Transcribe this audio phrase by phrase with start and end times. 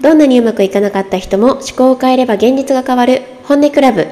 [0.00, 4.06] どんなにうまくいかなかった人も思考を変えれば現実が変わる本音クラブ。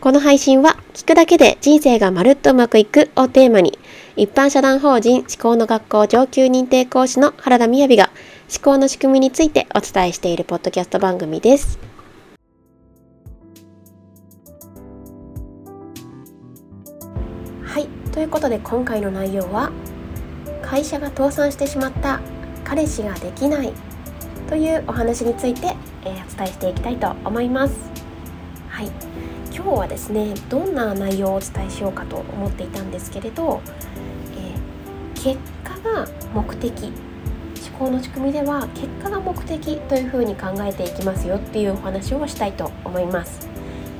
[0.00, 3.76] この配信は聞くだけで人生がまるっとうまくいくをテーマに
[4.14, 8.10] 一般社団法人思考の学校上級認定講師の原田みやびが
[8.48, 11.80] 思考の仕組みについてお伝えしているポッドキャスト番組です。
[17.64, 19.72] はい、ということで今回の内容は
[20.62, 22.20] 会社が倒産してしまった
[22.62, 23.72] 彼氏ができない
[24.52, 25.74] というお話について、
[26.04, 27.74] えー、お伝えしていきたいと思います。
[28.68, 28.88] はい、
[29.46, 33.62] 今日はですねどんな内容をお伝えしようかと思っていたんですけれど、
[34.36, 36.92] えー、結果が目的思
[37.78, 43.48] 考の仕組みでは結果が目的というふうに考えていきますよっていうお話をしたいと思います。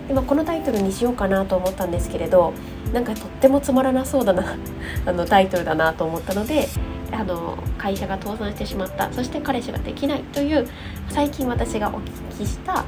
[0.06, 2.52] でこのタイトルにしようかなと思ったんですけれど
[2.92, 4.58] なんかとってもつまらなそうだな
[5.06, 6.68] あのタイトルだなと思ったので
[7.12, 10.66] あの会社が倒産してしまったそして彼氏ができないという
[11.10, 12.84] 最近私がお聞きした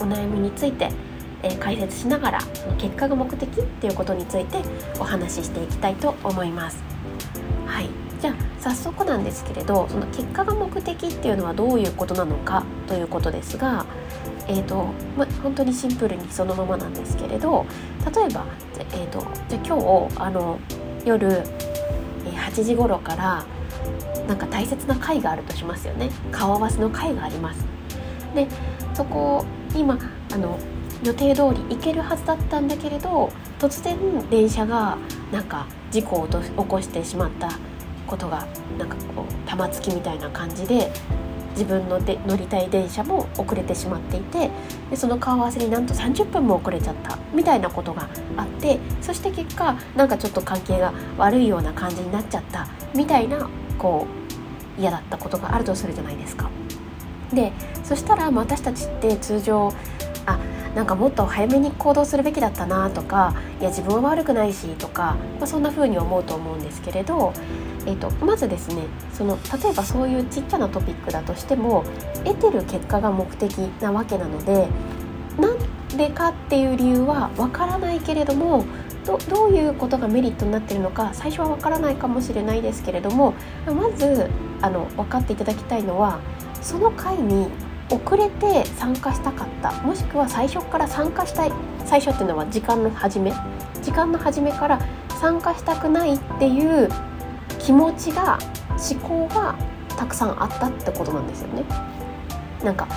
[0.00, 0.90] お悩みについて、
[1.42, 4.58] えー、解説しながらその結果が目的っていうことについて
[4.98, 6.82] お話ししていきたいと思います。
[7.66, 7.88] はい
[8.20, 13.84] じゃあ早速なんですけれどその結果が目的っていうのはどういうことなのかということですが、
[14.48, 14.86] えーと
[15.16, 17.66] ま、本当にシンプルにそのままなんですけれど
[18.14, 18.46] 例えば、
[18.78, 20.58] えーと、じゃあ今日あの
[21.04, 21.42] 夜
[22.46, 23.44] 8時頃から
[24.26, 26.10] なんか大切な会があるとしますよね。
[26.30, 27.64] 顔合わせの会があります。
[28.34, 28.46] で
[28.94, 29.44] そこ
[29.74, 29.98] 今
[30.32, 30.58] あの
[31.02, 33.96] 予定通り行けるはずだったんだけれど突然
[34.30, 34.96] 電車が
[35.30, 37.50] なんか事故を起こしてしまった
[38.06, 38.46] ことが
[38.78, 40.90] なんかこう玉突きみたいな感じで
[41.56, 44.50] 自分ので乗りたい電車も遅れてしまっていて
[44.90, 54.06] でその顔合わせになんと30分も遅れちゃったみたいなことがあってそして結果なんかちょっと関係が悪いような感じになっちゃったみたいなこ
[54.78, 56.50] う嫌だったことがあるとするじゃないですか。
[57.32, 57.52] で
[57.82, 59.72] そしたら私たちって通常
[60.26, 60.38] あ
[60.76, 67.32] なんかもっと早めに行動するべきだったなとかいや自分は悪くないしとか、まあ、そんな風に思うと思うんですけれど、
[67.86, 68.82] えーと、まずですね
[69.14, 71.82] その例えばそういうちっちゃなトピックだとしても
[72.24, 74.68] 得てる結果が目的なわけなので
[75.40, 75.58] なん
[75.96, 78.66] でかっていう理由はわからないけれども
[79.06, 83.32] どどういうことがメリットになってるのか最初はわからないかもしれないですけれども
[83.64, 84.28] まず
[84.60, 86.20] あの分かっていただきたいのは
[86.60, 87.48] その会に
[87.88, 89.72] 遅れて参加したかった。
[89.82, 91.52] もしくは最初から参加したい。
[91.84, 93.32] 最初っていうのは時間の始め。
[93.82, 94.80] 時間の始めから
[95.20, 96.88] 参加したくないっていう
[97.58, 98.38] 気持ちが
[98.70, 99.54] 思考が
[99.96, 101.64] たくさんあったってことなんですよね。
[102.64, 102.88] なんか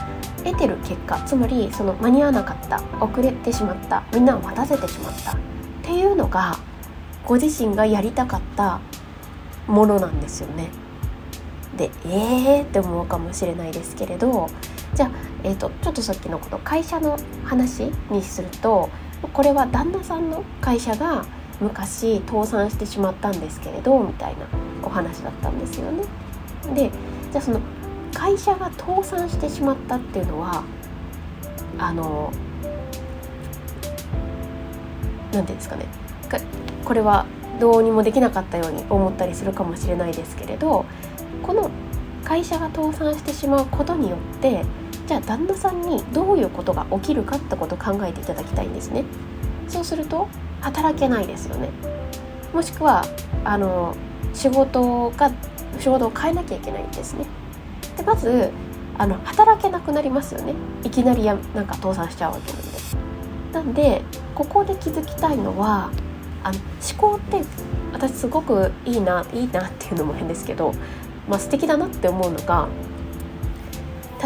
[0.43, 2.81] 得てる結果つまりその間に合わなかった。
[2.99, 4.03] 遅れてしまった。
[4.13, 5.33] みんなを待たせてしまった。
[5.33, 5.35] っ
[5.83, 6.57] ていうのが
[7.25, 8.79] ご自身がやりたかった
[9.67, 10.69] ものなんですよね。
[11.77, 14.49] でえーって思うかもしれないですけれど
[14.95, 15.11] じゃあ、
[15.43, 18.89] えーと、ちょっとさっきのこの会社の話にすると
[19.33, 21.25] これは旦那さんの会社が
[21.59, 24.45] 昔倒産してしまったんですけれどみたいな
[24.83, 26.03] お話だったんですよね。
[26.73, 26.89] で
[27.31, 27.59] じゃあその
[28.13, 30.63] 会社が倒産してしまったっていうのは
[31.77, 32.31] あの
[35.31, 35.85] 何て言うんですかね
[36.83, 37.25] これは
[37.59, 40.85] どうにもできなかったように思ったりするかもしれないですけれど
[41.43, 41.69] この
[42.29, 44.63] 会社が倒産してしまうことによって
[45.07, 49.03] じゃあ旦那さんにどういうことが起きるかってことを考えていただきたいんですね。
[49.67, 50.27] そうすると
[50.61, 51.71] 働けないですよね。
[52.53, 53.03] もしくは
[53.43, 53.95] あの
[54.35, 55.31] 仕事が
[55.79, 57.25] 仕事を変えなきゃいけないんですね。
[57.97, 58.51] でまず
[58.99, 60.53] あの働けなくなりますよね。
[60.83, 62.79] いきなりやなんか倒産しちゃうわけなんで。
[63.53, 64.03] なんで
[64.35, 65.89] ここで気づきたいのは
[66.43, 66.59] あの
[66.99, 67.41] 思考って
[67.91, 70.73] 私すごくいいないいなっていうのも変ですけど
[71.29, 72.67] まあ、素敵だなって思うのが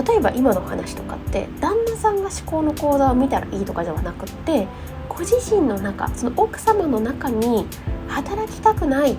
[0.08, 4.68] 例えば今の話とかって旦那さんが思考の講座を見たらいいとかではなくって
[5.08, 7.68] ご自身の中その奥様の中に
[8.08, 9.18] 働きたくないっ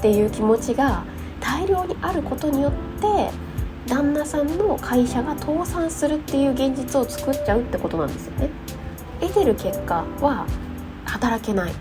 [0.00, 1.04] ていう気持ちが
[1.40, 3.30] 大量にあることによって
[3.86, 8.48] 旦那さんの会社が倒産するっていう現実を作っちゃうってことなんですよね。
[9.20, 10.46] 得てる結果は
[11.04, 11.72] 働けない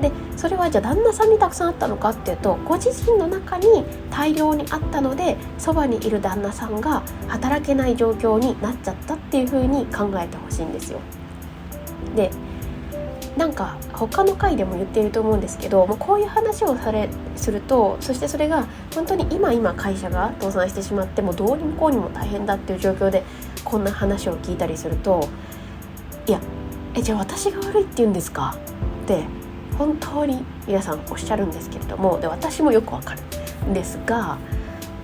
[0.00, 11.00] でそれはじゃあ旦那さんにたくさんあったのかっていうとご自身の中に大量にあったのでそばにいる旦那さんが働けない状況になっちゃったっていうふうに考えてほしいんですよ。
[12.14, 12.30] で
[13.36, 23.22] なんか他の回でも言っていると思うんですけどもうこういう話をされするとそしてそれが本当に今今会社が倒産してしまってもどうにもこうにも大変だっていう状況で
[23.64, 25.28] こんな話を聞いたりすると
[26.26, 26.40] いや
[26.94, 28.56] えじゃあ私が悪いって言うんですか？
[29.04, 29.22] って
[29.78, 33.22] 本当に皆さんおっしゃるんですけれどもで私もよくわかる
[33.70, 34.38] んですが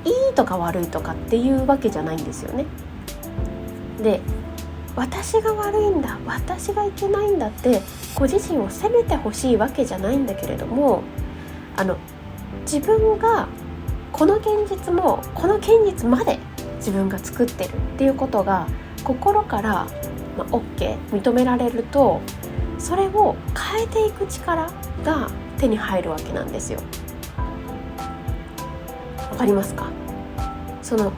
[0.05, 2.67] いいとか悪いとかっていうわけじゃないんですよね。
[4.03, 4.21] で
[4.97, 7.81] 私が悪いんだ私がいけないんだって
[8.15, 11.03] ご自身を責めてほしいわけじゃないんだけれども
[11.77, 11.97] あの
[12.63, 13.49] 自分が
[14.13, 16.39] この現実もこの現実まで
[16.77, 18.69] 自分が作ってるっていうことが
[19.03, 19.87] 心から、
[20.39, 22.21] まあ、OK 認められると
[22.85, 23.35] それを
[23.75, 24.71] 変えていく力
[25.03, 26.81] が手に入るわけなんですよ。
[29.31, 29.87] わかりますか？
[30.83, 31.11] その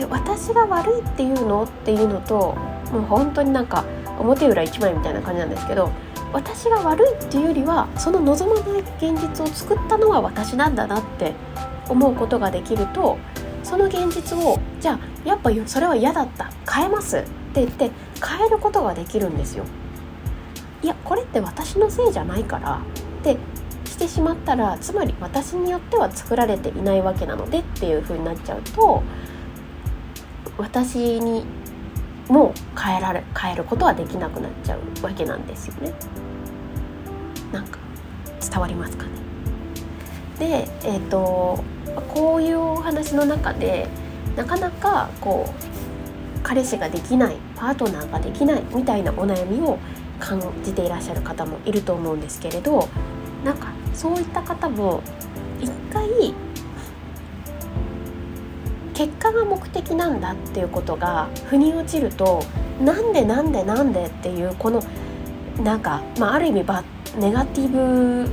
[0.00, 1.62] え私が悪いっていうの？
[1.62, 2.56] っていうのと
[2.92, 3.84] もう本当になんか
[4.18, 5.92] 表裏一枚みたいな感じなんですけど
[6.32, 11.34] 私が悪いっていうよりはその望まない現実を作ったのは私なんだなって
[11.88, 13.18] 思うことができると
[13.62, 17.22] その現実をじゃあやっぱそれは嫌だった変えますっ
[17.54, 19.64] て言って変えることができるんですよ。
[20.82, 22.80] いやこれって私のせいじゃないから
[23.20, 23.36] って
[23.84, 29.02] してしまったらつまり私によっては作られていないわけなのでっていう風になっちゃうと
[30.58, 31.44] 私に
[32.28, 35.92] も変えられ変えることはできなくなっちゃうわけなんですよね。
[37.52, 37.78] なんか
[38.40, 39.10] 伝わりますかね？
[40.38, 41.62] で、えーと、
[42.14, 43.86] こういうお話の中で
[44.36, 49.78] なかなかこう彼氏ができないパートナーができないみたいなお悩みを
[50.22, 52.88] 感じていらっしゃる方もいると思うんですけれど
[53.44, 55.02] なんかそういった方も
[55.60, 56.08] 一回
[58.94, 62.44] 結果が目的なんだっていうことが腑に落ちると
[62.80, 64.82] なんでなんでなんでっていうこの
[65.62, 66.84] なんか、まあ、ある意味バ
[67.18, 68.30] ネガティブ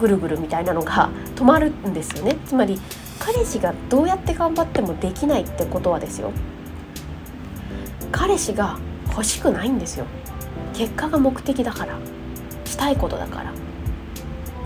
[0.00, 2.36] ぐるぐるみたいなのが止まるんですよね。
[2.46, 2.80] つまり
[3.18, 6.32] 彼氏がどうやって頑張ってもできないってことはですよ。
[8.10, 8.78] 彼氏が
[9.08, 10.06] 欲しくないんですよ。
[10.72, 11.98] 結果が目的だから。
[12.64, 13.52] したいことだから。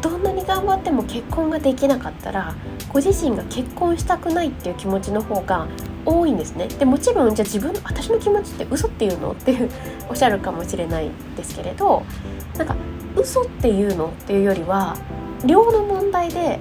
[0.03, 2.55] どんなに頑張っても結婚ができなかったら
[2.93, 5.67] ご自身が結婚したくないっていう気持ちの方が
[6.05, 6.69] 多いんですね。
[6.69, 9.69] でもちろんじゃあ自分私の気持ちって嘘っていうのっていう
[10.09, 12.05] おっしゃるかもしれないですけれど
[12.57, 12.77] なんか
[13.17, 14.97] 嘘っていうのっていうよりは
[15.45, 16.61] 量の問題で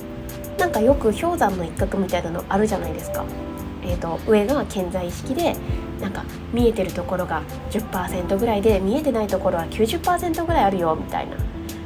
[0.57, 3.23] なんかよく氷山の一角みたいなのあるじゃないですか。
[3.83, 5.55] えーと、上が健在意識で
[6.01, 11.37] なんか見えてるところが10%ぐらいで見えてないところは90%ぐらいあるよみたいな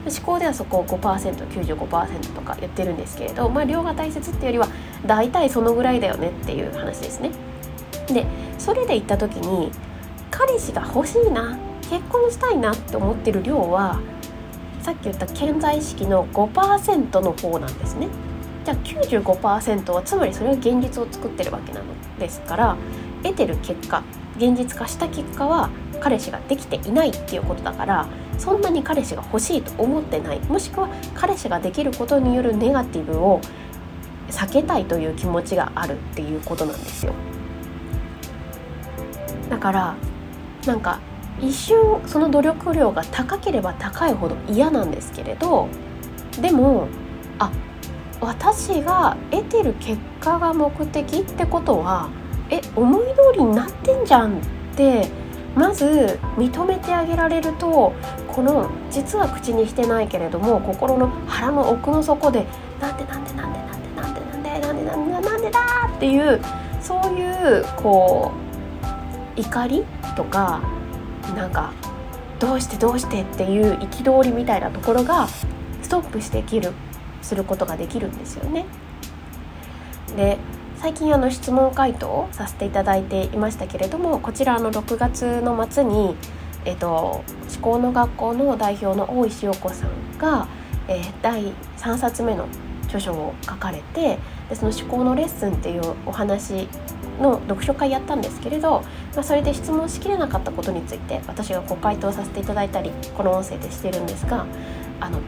[0.06, 4.68] 思考ではそこを 5%95% とか言ってるんですけれど、まあ、量が大切っていうよりは
[5.06, 7.32] 大体そのぐらいだよねっていう話ですね。
[8.08, 8.26] で
[8.58, 9.72] それで言った時に
[10.32, 11.58] 彼氏が欲しいな
[11.90, 14.00] 結婚したいなって思ってる量は
[14.82, 18.08] さっき言った健在意識の5%の方なんですね。
[18.66, 21.86] じゃあ95%はつまりそれは現実を作ってるわけなの
[22.20, 22.78] ですから
[23.24, 24.04] 得てる結果
[24.38, 25.70] 現実化した結果は
[26.00, 28.08] 彼氏ができていないっていうことだから
[28.38, 30.40] そんなに彼氏が欲しいと思ってない。
[30.42, 33.42] もしくは彼氏ができることによるネガティブを
[34.30, 37.14] 避けたいという気持ちがあるっていうことなんですよ。
[39.50, 39.96] だから
[40.66, 41.00] なんか
[41.42, 45.68] 一瞬その努力量が高ければ高いほど嫌なんですけれど
[46.42, 46.88] でも
[47.40, 47.52] あ
[48.22, 52.10] 私が得てる結果が目的ってことは
[52.50, 54.42] え思い通りになってんじゃんっ
[54.76, 55.10] て
[55.56, 57.94] まず認めてあげられると
[58.28, 62.46] この実は口にしてないけれども心の腹の奥の底で
[62.80, 65.60] なんでなんでなんでなんでなんでなんでなんでなんでなんでだ
[65.96, 66.40] っていう
[66.82, 68.32] そういうこ
[69.36, 69.84] う怒り
[70.16, 70.62] とか
[71.36, 71.74] なんか
[72.40, 75.28] どうしてどうしてっていう憤りみたいなところが
[75.82, 76.72] ストップしてきる
[77.22, 78.66] することができるんですよね。
[80.16, 80.38] で
[80.82, 86.16] 最近あの質問回答をさせていただいていましたけれどもこちらの6月の末に、
[86.64, 87.26] えーと、思
[87.62, 90.48] 考の学校の代表の大石陽子さんが、
[90.88, 92.48] えー、第3冊目の
[92.84, 96.70] 著書を書かれてでその思考のレッスンっていうお話
[97.20, 98.82] の読書会やったんですけれど、
[99.16, 104.46] まあ、それで質問しきれなかったことについて私がご回答させていただいたりこの音声でしてるんですが
[105.02, 105.20] あの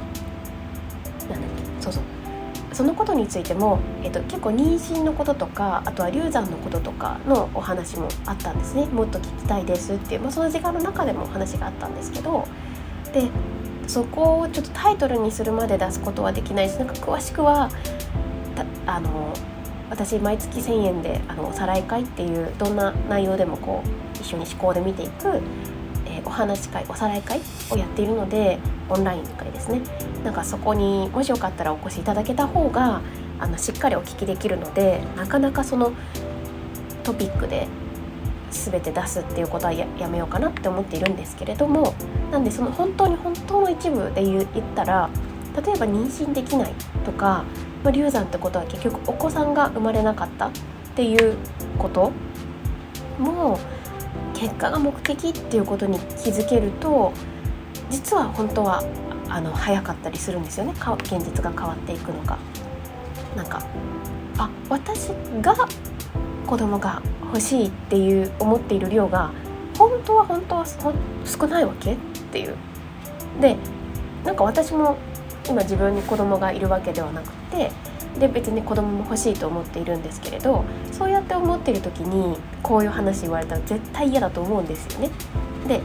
[2.74, 8.86] そのことについても、えっと、結構妊娠のこととかあとは流産のこととかのお話もあったんですね。
[8.86, 12.48] もっと聞きたいですっていう、まあ、その時間の中でもお話があったんですけど
[13.14, 13.30] で
[13.88, 17.70] そこをちょっとタイトルにするまで出すことはできないしなんか詳しくは
[18.86, 19.34] あの
[19.90, 25.42] 私毎月1,000円であのおさらい会っていうどんな内容でもこう一緒に思考で見ていく
[26.26, 28.60] お話会おさらい会をやっているので
[28.90, 29.82] オンライン会ですね。
[30.24, 33.02] なんかそこにもしよかったらお越しいただけた方が
[33.40, 35.94] あのしっかりお聞きできるのでなかなかその
[37.04, 37.68] トピックで
[38.52, 41.96] 全て出すっていうことはやめようかなって思っているんですけれども
[42.32, 45.10] なんでその本当に本当の一部で言ったら
[45.66, 46.74] 例えば妊娠できない
[47.06, 47.44] とか、
[47.84, 50.52] まあ、流産ってことは結局お子さんが生まれなかったっ
[50.96, 51.36] ていう
[51.78, 52.12] こと
[53.18, 53.60] も
[54.42, 57.14] 結果が目的っていうことに気づけると
[57.92, 58.84] 実は本当は
[59.30, 62.40] あの早かったりするんですよね現実が変わっていくのが。
[63.36, 63.62] なんか
[64.38, 65.10] あ私
[65.42, 65.56] が
[66.48, 69.32] 子供が欲しいっていう思っている量が
[69.78, 71.98] 本当は本当は少ないわけっ
[72.32, 72.56] ていう。
[73.40, 73.56] で
[74.26, 74.98] なんか私も
[75.48, 77.72] 今自分に子供がいるわけではなくて
[78.20, 85.10] で別に子供も欲しいと思っているんですけれどそうやって思ってる時にこういう話言われたら絶対嫌だと思うんですよね。
[85.68, 85.82] で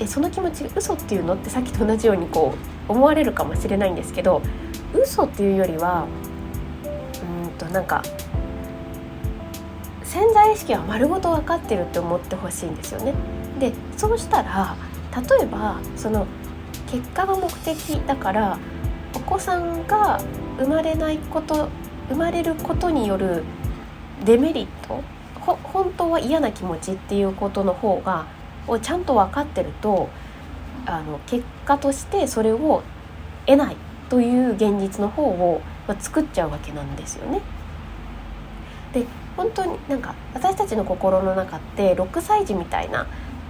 [0.00, 2.54] えその気持ちが嘘っていうのってさっきと同じようにこ
[2.88, 4.40] う思われるかもしれないんですけど
[4.94, 6.06] 嘘っていうよりは
[7.44, 8.02] うんとなんか
[10.02, 13.14] 潜在意識は丸ごと分かってるって思ってほしいんですよね。
[13.58, 14.76] でそうしたら
[15.38, 16.26] 例えばその
[16.90, 18.58] 結果が目的だから
[19.14, 20.20] お子さんが
[20.60, 21.70] 生まれないこと
[22.10, 23.44] 生まれることによる
[24.24, 25.02] デメリット
[25.40, 28.26] 本当は嫌な気持ちっていうことの方が
[28.68, 30.10] をちゃんと分かってると
[30.84, 32.82] あの結果としてそれを
[33.46, 33.76] 得ない
[34.10, 37.40] という現実の方を、ま、作っちゃうわけなんですよね。
[38.92, 43.06] で本当になんか私たちの心の中って6歳児みたいな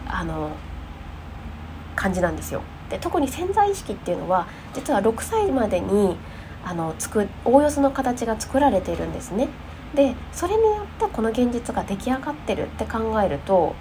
[0.06, 0.50] あの
[1.96, 2.62] 感じなんですよ。
[2.88, 6.16] で特に潜在意識っていうのは実は6歳までに
[6.64, 9.48] あの作おおよその形が作られているんですね。
[9.94, 13.74] でそれによってこの現実が出来上がってるって考えると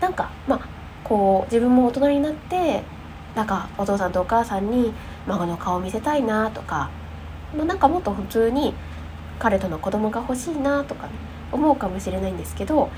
[0.00, 0.68] なんかまあ
[1.04, 2.82] こう自分も大人になって
[3.34, 4.92] なんかお父さんとお母さんに
[5.26, 6.90] 孫の顔を見せたいなとか、
[7.56, 8.74] まあ、なんかもっと普通に
[9.38, 11.08] 彼との子供が欲しいなとか、
[11.50, 12.90] 思うかもしれないんですけど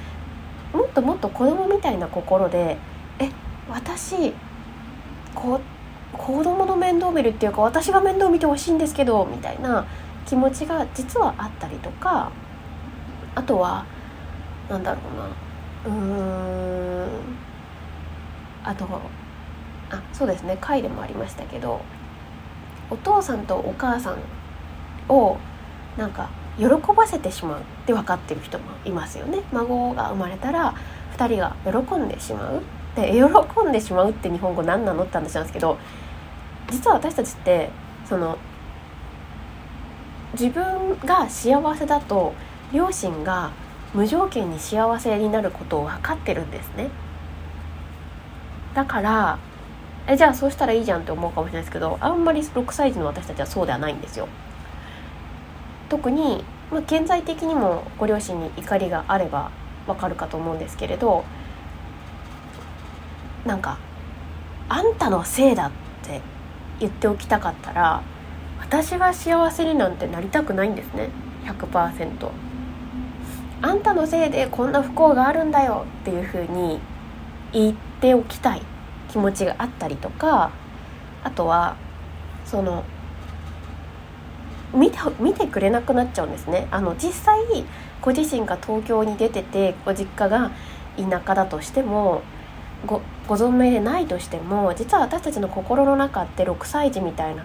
[0.72, 2.76] もっともっと子供みたいな心で
[3.18, 3.30] え
[3.70, 4.34] 私
[5.34, 5.60] こ
[6.18, 9.86] 子供の面倒見るっていうか私が面倒見てほしいんですけどみたいな
[10.26, 12.30] 気持ちが実はあったりとか
[13.34, 13.84] あとは
[14.68, 15.00] なんだろ
[15.86, 17.08] うなうーん
[18.64, 18.86] あと
[19.90, 21.80] あそうですね回でもありましたけど
[22.90, 24.18] お父さんとお母さん
[25.12, 25.38] を
[25.96, 26.28] なんか
[26.58, 29.42] 喜ばせてしまうって分かってる人もいますよね。
[29.52, 30.74] 孫が生まれたら
[31.16, 32.62] 2人が喜んでしまう。
[32.96, 35.78] で喜んでしまうって日本語何なのって話なんですけど
[36.70, 37.70] 実は私たちって
[38.04, 38.38] その
[40.32, 42.34] 自分が幸せだと
[42.72, 43.52] 両親が
[43.94, 46.88] 無条件に幸せになることを分かってるんですね。
[48.74, 49.38] だから
[50.06, 54.28] えじゃあそうしたらいいじゃんって思うかもしれないですけどあんまり6歳児の私たちはそうではないんですよ。
[55.90, 59.50] 特に、まあ、現在的にもご両親に怒りがあれば
[59.86, 61.24] わかるかと思うんですけれど
[63.46, 63.78] なんか
[64.68, 65.70] 「あんたのせいだ」っ
[66.02, 66.20] て
[66.80, 68.02] 言っておきたかったら
[68.60, 71.10] 私が幸せになんてなりたくないんですね
[71.44, 72.30] 100%。
[73.64, 76.80] あんたのせいでこんな不幸があるんだよっていうふうに
[77.52, 78.62] 言っておきたい
[79.08, 80.50] 気持ちがあったりとか
[81.22, 81.76] あとは
[82.44, 82.82] その
[84.74, 87.38] 見て見てくれなくなっちゃうんですねあの実際
[88.00, 90.50] ご自身が東京に出ててご実家が
[90.96, 92.22] 田舎だとしても
[92.86, 97.44] ごご存命でないとしても実は私たちの心の中って6歳児みたいな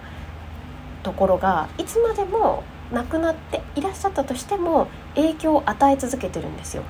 [1.02, 6.82] ところがいつまでもなくなっていらっしゃったとしても影響を与え続けてるんですよ。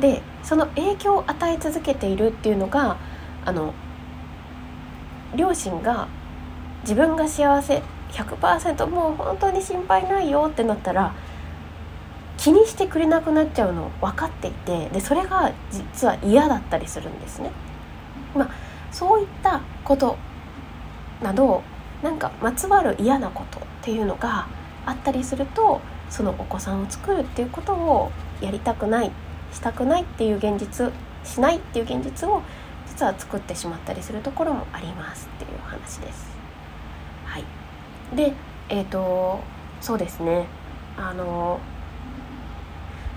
[0.00, 2.98] でその影響を与え続けているっていうのが
[3.44, 3.72] あの
[5.34, 6.08] 両親が
[6.82, 11.14] 自分が幸せ100%もう本当に心配ないよってなったら
[12.36, 17.50] 気にしてくれなくなっちゃうの分かっていてでそれが実は嫌だったりするんですね。
[18.34, 18.50] まあ、
[18.92, 20.16] そういったこと
[21.22, 21.62] など
[22.02, 24.46] なんかまつわる嫌なことっていうのが
[24.84, 29.10] あったりするとそのお子さんを作るっていうことをやりたくない
[29.52, 30.92] したくないっていう現実
[31.24, 32.42] しないっていう現実を
[32.86, 36.36] 実は作ってしまったりするところもありますっていう話です。
[37.24, 37.44] はい、
[38.14, 38.32] で
[38.68, 39.40] えっ、ー、と
[39.80, 40.46] そうですね
[40.96, 41.60] あの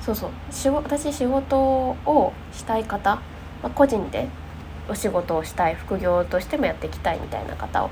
[0.09, 3.21] そうそう仕私仕事をしたい方、ま
[3.63, 4.27] あ、個人で
[4.89, 7.91] お仕事をしたい副業としてもやっていきたいみたいな方を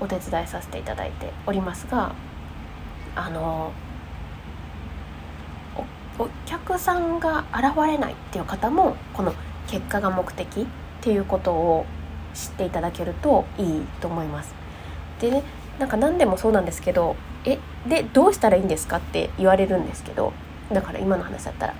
[0.00, 2.14] お手伝いさせていただいておりますが
[3.14, 3.72] あの
[6.18, 9.34] お客さんが現れないっていう方もこの
[9.68, 10.66] 結果が目的っ
[11.02, 11.84] ていうことを
[12.32, 14.54] 知っていただけるといいと思います。
[15.20, 15.42] でね
[15.78, 20.32] なんか何でもそうなんですけどえでどうしたらいいんですかって言われるんですけど
[20.72, 21.74] だから今の話だったら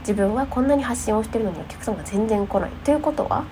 [0.00, 3.44] 自分はこんなに発信をしてるのにお客さんが全然来ないということは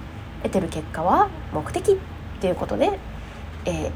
[0.42, 1.96] 得てる結果は目的っ
[2.40, 2.98] ていうことで、
[3.64, 3.92] えー、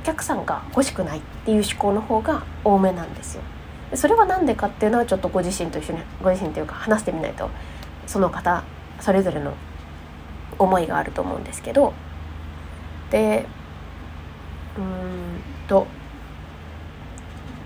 [0.00, 3.42] お客さんが欲しくないっていう思考の方が多めなんですよ。
[3.94, 7.48] それは何でかっていうのはちょっとご自身と一緒にご自身というか話してみないと
[8.06, 8.64] その方
[9.00, 9.54] それぞれの
[10.58, 11.92] 思いがあると思うんですけど
[13.10, 13.46] で
[14.76, 15.86] うんと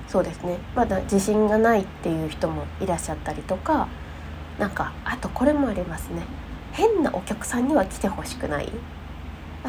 [0.08, 0.58] そうですね。
[0.74, 3.88] まだ自信がないっていう人もいらっしゃったりとか
[4.58, 6.22] なんかあとこれもありますね。
[6.72, 8.72] 変なお客さんには来てほしくない。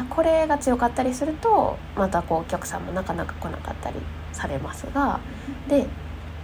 [0.08, 3.96] これが強かったりするとまたこうお客さんもなかなか来なかったり
[4.32, 5.20] されますが。
[5.68, 5.86] で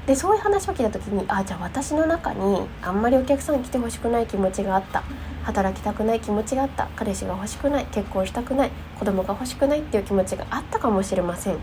[0.06, 5.02] でそういう話を聞いた時にあじゃあ私の中にあんまりお客さん来てほしくない気持ちがあった。
[5.44, 6.88] 働きたくない気持ちがあった。
[6.96, 7.86] 彼氏が欲しくない。
[7.86, 8.70] 結婚したくない。
[8.98, 11.56] 子供が欲しくないっていう気持ちがあったかもしれません。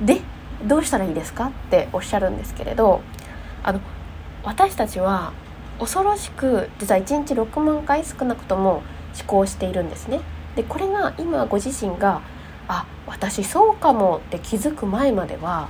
[0.00, 0.20] で
[0.64, 3.00] どうしたらいいですかっておっしゃるんですけれど
[3.62, 3.80] あの
[4.44, 5.32] 私たちは
[5.78, 8.82] 恐ろしく実は1日6万回少なくとも
[9.18, 10.20] 思考しているんですね。
[10.54, 12.22] でこれが今ご自身が
[12.68, 15.68] あ私そうかもって気づく前までは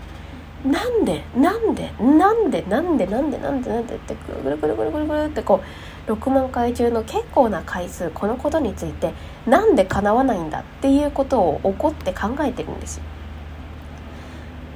[0.64, 5.60] なんでなんでなんでなんでなんでなんでなんでってぐるぐるぐるぐるぐるぐるってこ
[6.08, 9.12] う6万回中の結構な回数このことについて
[9.46, 13.02] なんで叶わないんだっていうことを怒って考えてるんですよ。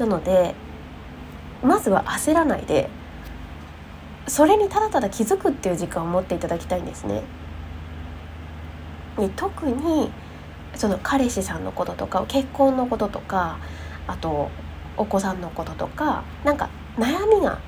[0.01, 0.55] なので
[1.63, 2.89] まずは焦らないで
[4.27, 7.23] それにただただ気づくっていう時間を持っていただきたいんですね。
[9.19, 10.11] に特に
[10.75, 13.59] その彼氏さんのこととか結婚のこととか
[14.07, 14.51] あと
[14.97, 17.59] お子さんのこととかなんか悩みが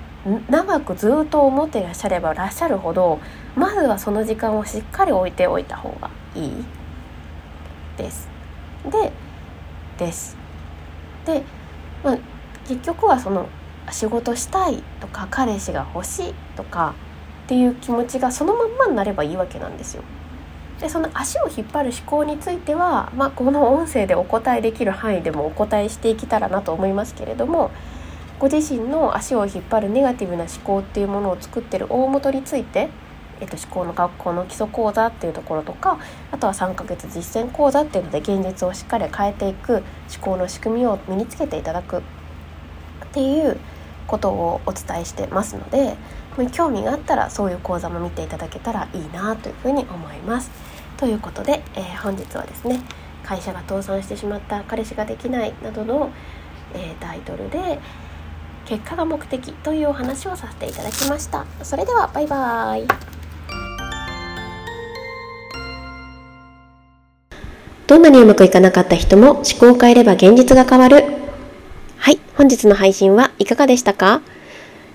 [0.49, 3.21] 長くずっと思っていらっしゃればらっしゃるほど
[3.57, 6.65] まずはその時間をしっかり置いておいた方がいい
[7.99, 8.29] です。
[8.91, 9.13] で
[9.99, 10.37] です
[11.27, 11.43] で
[12.03, 12.19] まあ、
[12.67, 13.49] 結局はその
[13.91, 16.95] 仕事したいとか彼氏が欲しいとか
[17.45, 20.03] っていう気持ちがそのまんまになればいいわけなんですよ。
[20.81, 27.71] でその足を引っ張る思考については、まあ、この音声でお答えできる範囲でもお答えしていけたらなと思いますけれども
[28.41, 32.89] ご自身の足を引っ張るネガティブな思考っていうものを作ってる大元について、
[33.43, 35.99] えっと、思考の学校の基礎講座っていうところとか
[36.31, 39.85] あとは3ヶ月実践講座っていうので現実をしっかり変えていく思
[40.21, 42.03] 考の仕組みを身につけていただくっ
[43.13, 43.59] ていう
[44.07, 45.97] ことをお伝えしてますので
[46.53, 50.51] 興味があったらそういう講座も見ていただけたらいいなというふうに思います。
[50.97, 52.81] ということで、えー、本日はですね
[53.25, 56.11] 会社が倒産してしまった彼氏ができないなどの、
[56.75, 57.81] えー、タイトルで
[58.67, 63.12] 結果が目的というお話をさせていただきましたそれではバイバーイ
[67.93, 71.05] どんなにうまくいかなかった人も思考を変えれば現実が変わる
[71.99, 74.23] はい本日の配信はいかがでしたか？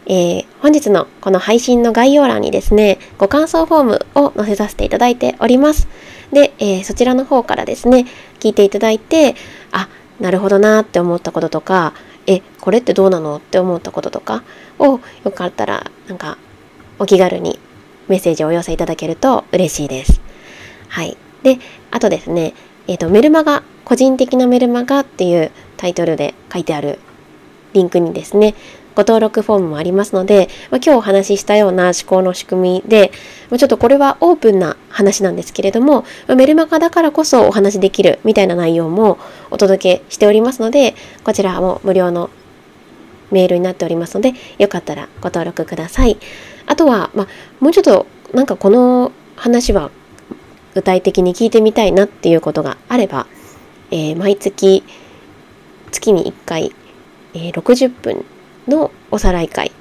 [0.08, 5.88] えー、本日のこの配信の概要欄にですね、ご感想フォームを載せさせていただいております。
[6.34, 8.08] で、えー、そちらの方からですね、
[8.40, 9.36] 聞いていただいて、
[9.72, 11.94] あ、なるほどなって思ったこととか、
[12.26, 14.42] え、これってどうなのって思ったこととか
[14.80, 16.40] をよかったら、なんか、
[16.98, 17.60] お気軽に
[18.08, 20.20] メッセージをお寄せいただけると嬉しいです。
[20.88, 21.16] はい。
[21.44, 21.60] で、
[21.92, 22.56] あとですね、
[22.88, 27.00] え、ー、と、メルマガ、個人的なメルマガっていうタイトルで書いてある
[27.74, 28.56] リンクにですね、
[28.96, 33.12] ご登録フォームもありますので、まあ、今日お話ししたような思考の仕組みで
[33.52, 39.20] ま、ちょっとこれはオープンな話なんですけれども、まあ、メルマガだからこそお話できるみたいな内容も
[39.52, 42.32] お届けしておりますので、こちらも無料の
[43.30, 46.18] メールになっておりますので、よかったらご登録ください。
[46.66, 47.28] あとは、ま、
[47.60, 49.92] もうちょっとなんかこの話は
[50.78, 53.26] 具体的に聞いてみたいなっていうことがあれば、
[53.90, 54.84] えー、毎月
[55.90, 56.72] 月に1回、
[57.34, 58.24] えー、60分
[58.68, 59.72] のおさらい会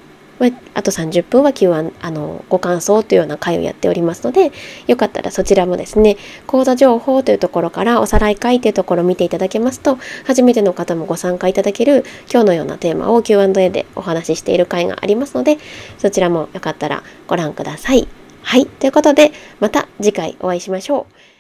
[0.73, 4.53] あと30分は Q&A あのご感想というような会をやっておりますので
[4.87, 15.59] よかったらそちらもですね講座情報というところからおさらい会というところを見ていただけますと初めての方もご参加いただける今日のようなテーマを Q&A でお話ししている会がありますので
[15.99, 18.26] そちらもよかったらご覧ください。
[18.49, 21.36] はいということでまた次回お会いしましょう。